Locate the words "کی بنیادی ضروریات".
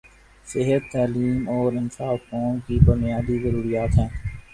2.67-3.97